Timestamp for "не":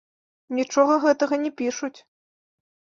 1.45-1.51